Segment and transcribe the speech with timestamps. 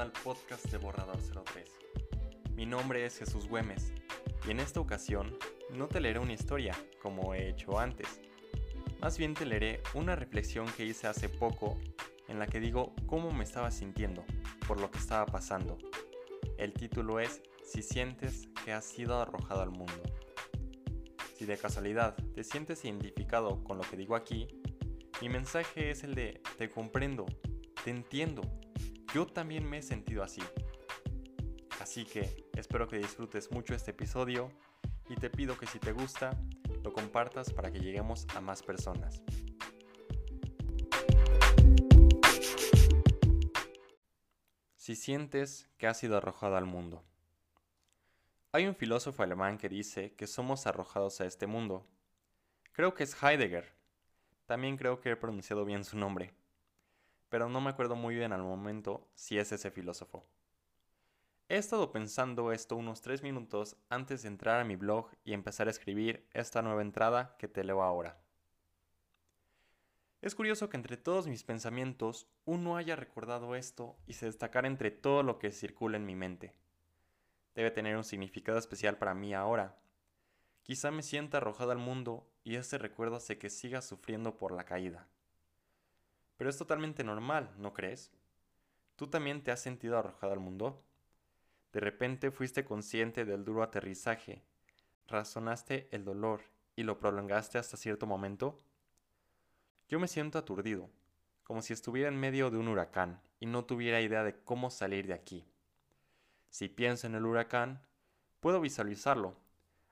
[0.00, 1.68] al podcast de Borrador 03.
[2.54, 3.92] Mi nombre es Jesús Güemes
[4.46, 5.36] y en esta ocasión
[5.70, 8.20] no te leeré una historia como he hecho antes.
[9.00, 11.76] Más bien te leeré una reflexión que hice hace poco
[12.28, 14.24] en la que digo cómo me estaba sintiendo
[14.68, 15.78] por lo que estaba pasando.
[16.58, 20.02] El título es Si sientes que has sido arrojado al mundo.
[21.34, 24.46] Si de casualidad te sientes identificado con lo que digo aquí,
[25.20, 27.26] mi mensaje es el de te comprendo,
[27.82, 28.42] te entiendo,
[29.14, 30.42] yo también me he sentido así.
[31.80, 34.52] Así que espero que disfrutes mucho este episodio
[35.08, 36.38] y te pido que si te gusta,
[36.82, 39.22] lo compartas para que lleguemos a más personas.
[44.76, 47.04] Si sientes que has sido arrojado al mundo.
[48.52, 51.86] Hay un filósofo alemán que dice que somos arrojados a este mundo.
[52.72, 53.74] Creo que es Heidegger.
[54.46, 56.37] También creo que he pronunciado bien su nombre
[57.28, 60.26] pero no me acuerdo muy bien al momento si es ese filósofo.
[61.50, 65.66] He estado pensando esto unos 3 minutos antes de entrar a mi blog y empezar
[65.66, 68.20] a escribir esta nueva entrada que te leo ahora.
[70.20, 74.90] Es curioso que entre todos mis pensamientos uno haya recordado esto y se destacara entre
[74.90, 76.54] todo lo que circula en mi mente.
[77.54, 79.78] Debe tener un significado especial para mí ahora.
[80.64, 84.64] Quizá me sienta arrojado al mundo y este recuerdo hace que siga sufriendo por la
[84.64, 85.08] caída.
[86.38, 88.10] Pero es totalmente normal, ¿no crees?
[88.96, 90.82] ¿Tú también te has sentido arrojado al mundo?
[91.72, 94.42] De repente fuiste consciente del duro aterrizaje,
[95.08, 96.40] razonaste el dolor
[96.76, 98.62] y lo prolongaste hasta cierto momento.
[99.88, 100.88] Yo me siento aturdido,
[101.42, 105.06] como si estuviera en medio de un huracán y no tuviera idea de cómo salir
[105.06, 105.44] de aquí.
[106.50, 107.82] Si pienso en el huracán,
[108.40, 109.36] puedo visualizarlo,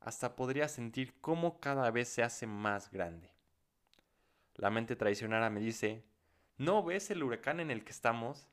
[0.00, 3.30] hasta podría sentir cómo cada vez se hace más grande.
[4.56, 6.04] La mente traicionera me dice
[6.58, 8.46] ¿No ves el huracán en el que estamos?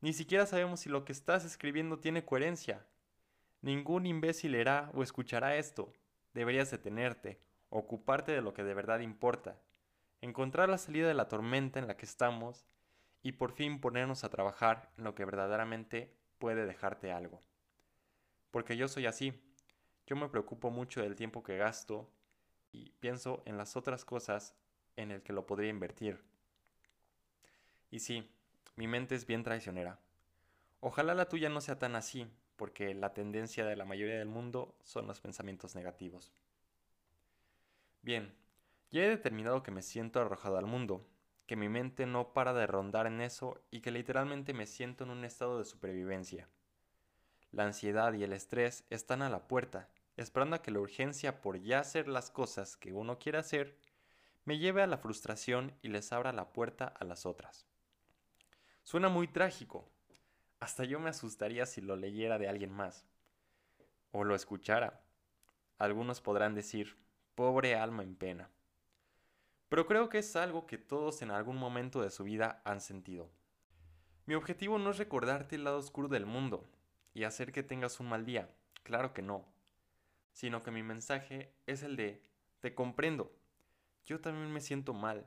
[0.00, 2.86] Ni siquiera sabemos si lo que estás escribiendo tiene coherencia.
[3.62, 5.92] Ningún imbécil leerá o escuchará esto.
[6.34, 7.40] Deberías detenerte,
[7.70, 9.58] ocuparte de lo que de verdad importa,
[10.20, 12.66] encontrar la salida de la tormenta en la que estamos
[13.22, 17.40] y por fin ponernos a trabajar en lo que verdaderamente puede dejarte algo.
[18.50, 19.42] Porque yo soy así.
[20.06, 22.08] Yo me preocupo mucho del tiempo que gasto
[22.70, 24.54] y pienso en las otras cosas
[24.96, 26.22] en el que lo podría invertir.
[27.90, 28.30] Y sí,
[28.76, 29.98] mi mente es bien traicionera.
[30.80, 32.26] Ojalá la tuya no sea tan así,
[32.56, 36.32] porque la tendencia de la mayoría del mundo son los pensamientos negativos.
[38.02, 38.34] Bien,
[38.90, 41.06] ya he determinado que me siento arrojado al mundo,
[41.46, 45.10] que mi mente no para de rondar en eso y que literalmente me siento en
[45.10, 46.48] un estado de supervivencia.
[47.52, 51.60] La ansiedad y el estrés están a la puerta, esperando a que la urgencia por
[51.60, 53.76] ya hacer las cosas que uno quiere hacer
[54.44, 57.66] me lleve a la frustración y les abra la puerta a las otras.
[58.86, 59.90] Suena muy trágico.
[60.60, 63.04] Hasta yo me asustaría si lo leyera de alguien más.
[64.12, 65.02] O lo escuchara.
[65.76, 66.96] Algunos podrán decir,
[67.34, 68.48] pobre alma en pena.
[69.68, 73.28] Pero creo que es algo que todos en algún momento de su vida han sentido.
[74.24, 76.64] Mi objetivo no es recordarte el lado oscuro del mundo
[77.12, 78.48] y hacer que tengas un mal día,
[78.84, 79.44] claro que no,
[80.32, 82.22] sino que mi mensaje es el de,
[82.60, 83.32] te comprendo,
[84.04, 85.26] yo también me siento mal,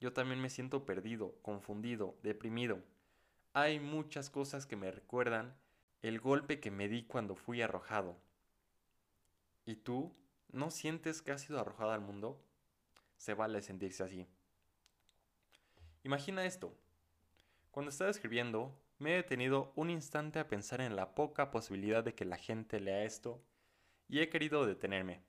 [0.00, 2.82] yo también me siento perdido, confundido, deprimido,
[3.54, 5.54] hay muchas cosas que me recuerdan
[6.02, 8.16] el golpe que me di cuando fui arrojado.
[9.64, 10.12] ¿Y tú
[10.50, 12.44] no sientes que has sido arrojado al mundo?
[13.16, 14.26] Se vale sentirse así.
[16.02, 16.76] Imagina esto.
[17.70, 22.14] Cuando estaba escribiendo, me he detenido un instante a pensar en la poca posibilidad de
[22.14, 23.40] que la gente lea esto
[24.08, 25.22] y he querido detenerme.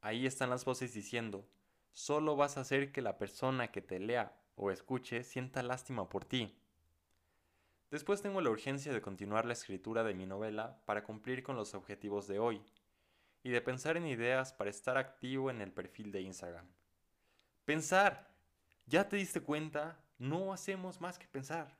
[0.00, 1.48] Ahí están las voces diciendo,
[1.92, 6.24] solo vas a hacer que la persona que te lea o escuche sienta lástima por
[6.24, 6.58] ti.
[7.90, 11.72] Después tengo la urgencia de continuar la escritura de mi novela para cumplir con los
[11.72, 12.62] objetivos de hoy
[13.42, 16.66] y de pensar en ideas para estar activo en el perfil de Instagram.
[17.64, 18.28] Pensar.
[18.84, 19.98] ¿Ya te diste cuenta?
[20.18, 21.78] No hacemos más que pensar.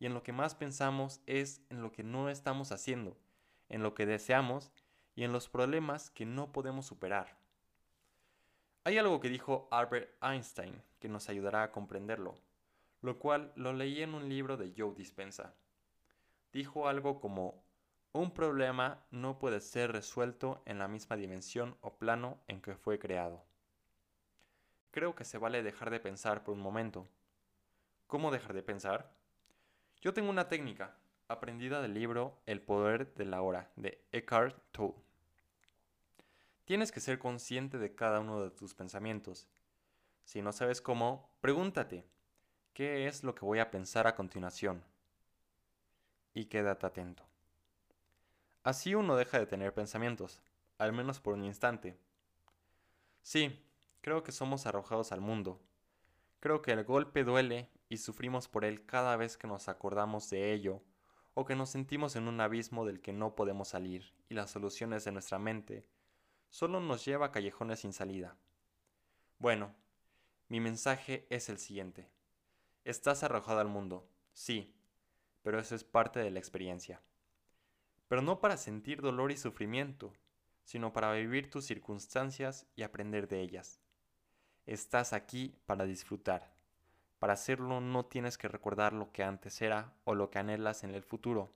[0.00, 3.16] Y en lo que más pensamos es en lo que no estamos haciendo,
[3.68, 4.72] en lo que deseamos
[5.14, 7.38] y en los problemas que no podemos superar.
[8.82, 12.34] Hay algo que dijo Albert Einstein que nos ayudará a comprenderlo
[13.06, 15.54] lo cual lo leí en un libro de Joe Dispensa.
[16.52, 17.62] Dijo algo como,
[18.12, 22.98] un problema no puede ser resuelto en la misma dimensión o plano en que fue
[22.98, 23.44] creado.
[24.90, 27.06] Creo que se vale dejar de pensar por un momento.
[28.08, 29.14] ¿Cómo dejar de pensar?
[30.00, 30.96] Yo tengo una técnica,
[31.28, 34.96] aprendida del libro El poder de la hora, de Eckhart Tolle.
[36.64, 39.46] Tienes que ser consciente de cada uno de tus pensamientos.
[40.24, 42.04] Si no sabes cómo, pregúntate,
[42.76, 44.84] ¿Qué es lo que voy a pensar a continuación?
[46.34, 47.22] y quédate atento.
[48.64, 50.42] Así uno deja de tener pensamientos,
[50.76, 51.98] al menos por un instante.
[53.22, 53.64] Sí,
[54.02, 55.58] creo que somos arrojados al mundo.
[56.38, 60.52] Creo que el golpe duele y sufrimos por él cada vez que nos acordamos de
[60.52, 60.82] ello
[61.32, 65.02] o que nos sentimos en un abismo del que no podemos salir y las soluciones
[65.06, 65.88] de nuestra mente
[66.50, 68.36] solo nos lleva a callejones sin salida.
[69.38, 69.74] Bueno,
[70.50, 72.14] mi mensaje es el siguiente.
[72.86, 74.72] Estás arrojado al mundo, sí,
[75.42, 77.02] pero eso es parte de la experiencia.
[78.06, 80.12] Pero no para sentir dolor y sufrimiento,
[80.62, 83.80] sino para vivir tus circunstancias y aprender de ellas.
[84.66, 86.54] Estás aquí para disfrutar.
[87.18, 90.94] Para hacerlo no tienes que recordar lo que antes era o lo que anhelas en
[90.94, 91.52] el futuro.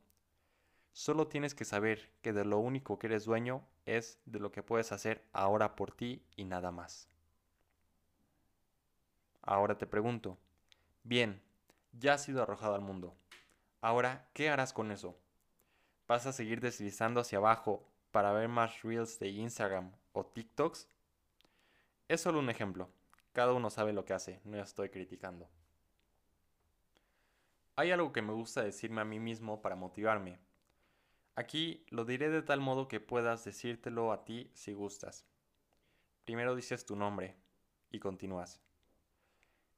[0.91, 4.65] Solo tienes que saber que de lo único que eres dueño es de lo que
[4.65, 7.09] puedes hacer ahora por ti y nada más.
[9.43, 10.37] Ahora te pregunto,
[11.03, 11.43] bien,
[11.93, 13.15] ya has sido arrojado al mundo.
[13.81, 15.19] Ahora, ¿qué harás con eso?
[16.07, 20.89] ¿Vas a seguir deslizando hacia abajo para ver más reels de Instagram o TikToks?
[22.09, 22.91] Es solo un ejemplo.
[23.33, 25.49] Cada uno sabe lo que hace, no estoy criticando.
[27.77, 30.39] Hay algo que me gusta decirme a mí mismo para motivarme.
[31.37, 35.25] Aquí lo diré de tal modo que puedas decírtelo a ti si gustas.
[36.25, 37.37] Primero dices tu nombre
[37.91, 38.61] y continúas.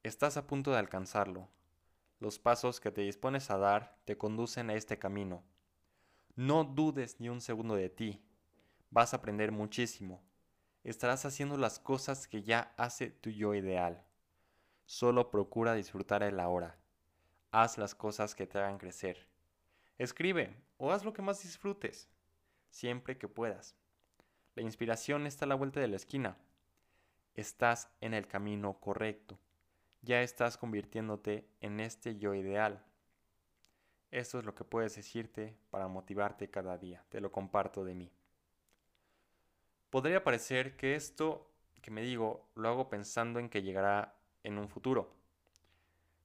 [0.03, 1.49] Estás a punto de alcanzarlo.
[2.19, 5.43] Los pasos que te dispones a dar te conducen a este camino.
[6.35, 8.23] No dudes ni un segundo de ti.
[8.91, 10.21] Vas a aprender muchísimo
[10.83, 14.03] estarás haciendo las cosas que ya hace tu yo ideal.
[14.85, 16.77] Solo procura disfrutar el ahora.
[17.51, 19.27] Haz las cosas que te hagan crecer.
[19.97, 22.09] Escribe o haz lo que más disfrutes,
[22.69, 23.75] siempre que puedas.
[24.55, 26.37] La inspiración está a la vuelta de la esquina.
[27.33, 29.39] Estás en el camino correcto.
[30.03, 32.83] Ya estás convirtiéndote en este yo ideal.
[34.11, 37.03] Eso es lo que puedes decirte para motivarte cada día.
[37.09, 38.11] Te lo comparto de mí.
[39.89, 41.49] Podría parecer que esto
[41.81, 45.13] que me digo lo hago pensando en que llegará en un futuro,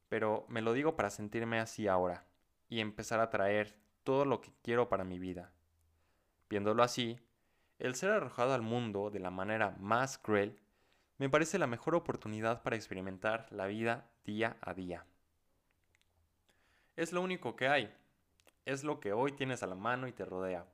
[0.09, 2.25] pero me lo digo para sentirme así ahora
[2.69, 5.53] y empezar a traer todo lo que quiero para mi vida.
[6.49, 7.21] Viéndolo así,
[7.79, 10.59] el ser arrojado al mundo de la manera más cruel
[11.19, 15.05] me parece la mejor oportunidad para experimentar la vida día a día.
[16.97, 17.93] Es lo único que hay,
[18.65, 20.67] es lo que hoy tienes a la mano y te rodea.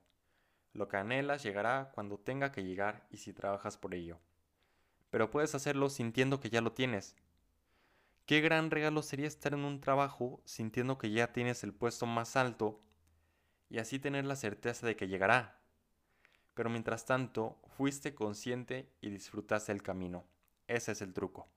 [0.74, 4.18] Lo que anhelas llegará cuando tenga que llegar y si trabajas por ello.
[5.10, 7.16] Pero puedes hacerlo sintiendo que ya lo tienes.
[8.26, 12.36] Qué gran regalo sería estar en un trabajo sintiendo que ya tienes el puesto más
[12.36, 12.80] alto
[13.70, 15.60] y así tener la certeza de que llegará.
[16.54, 20.24] Pero mientras tanto, fuiste consciente y disfrutaste el camino.
[20.66, 21.48] Ese es el truco.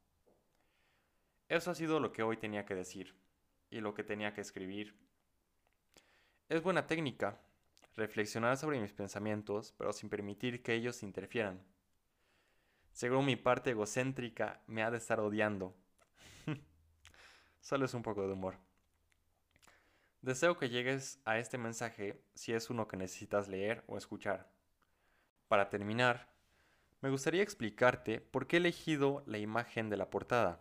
[1.50, 3.16] Eso ha sido lo que hoy tenía que decir
[3.70, 4.96] y lo que tenía que escribir.
[6.50, 7.40] Es buena técnica,
[7.96, 11.62] reflexionar sobre mis pensamientos, pero sin permitir que ellos interfieran.
[12.92, 15.76] Según mi parte egocéntrica me ha de estar odiando.
[17.62, 18.56] Solo es un poco de humor.
[20.22, 24.50] Deseo que llegues a este mensaje si es uno que necesitas leer o escuchar.
[25.48, 26.28] Para terminar,
[27.02, 30.60] me gustaría explicarte por qué he elegido la imagen de la portada.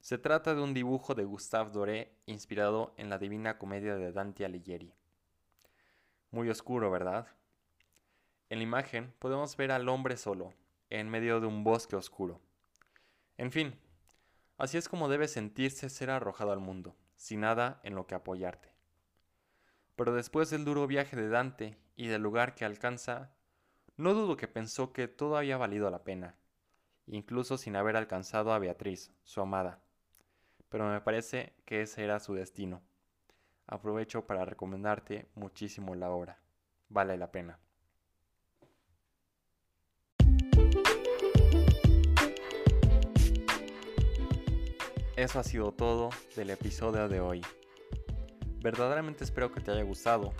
[0.00, 4.44] Se trata de un dibujo de Gustave Doré inspirado en la Divina Comedia de Dante
[4.44, 4.92] Alighieri.
[6.30, 7.26] Muy oscuro, ¿verdad?
[8.50, 10.54] En la imagen podemos ver al hombre solo,
[10.90, 12.40] en medio de un bosque oscuro.
[13.36, 13.78] En fin,
[14.58, 18.72] así es como debe sentirse ser arrojado al mundo, sin nada en lo que apoyarte.
[19.96, 23.32] Pero después del duro viaje de Dante y del lugar que alcanza,
[24.02, 26.36] no dudo que pensó que todo había valido la pena,
[27.06, 29.80] incluso sin haber alcanzado a Beatriz, su amada.
[30.68, 32.82] Pero me parece que ese era su destino
[33.72, 36.38] aprovecho para recomendarte muchísimo la obra.
[36.88, 37.58] Vale la pena.
[45.16, 47.42] Eso ha sido todo del episodio de hoy.
[48.62, 50.32] Verdaderamente espero que te haya gustado,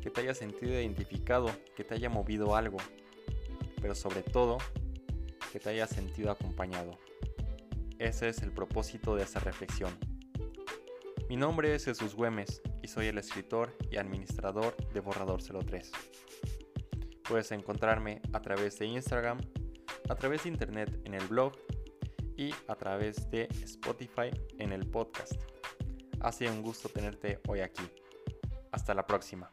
[0.00, 2.78] que te haya sentido identificado, que te haya movido algo,
[3.80, 4.58] pero sobre todo
[5.52, 6.98] que te haya sentido acompañado.
[7.98, 9.98] Ese es el propósito de esta reflexión
[11.30, 15.92] mi nombre es Jesús Güemes y soy el escritor y administrador de Borrador 03.
[17.22, 19.38] Puedes encontrarme a través de Instagram,
[20.08, 21.52] a través de internet en el blog
[22.36, 25.34] y a través de Spotify en el podcast.
[26.18, 27.84] Ha sido un gusto tenerte hoy aquí.
[28.72, 29.52] Hasta la próxima.